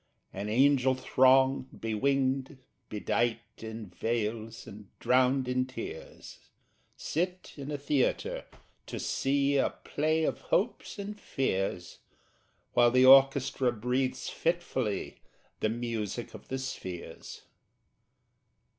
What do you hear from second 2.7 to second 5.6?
bedight In veils, and drowned